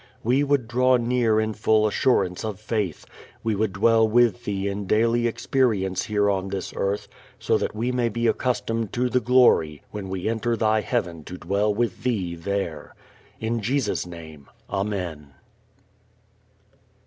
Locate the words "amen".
14.71-15.35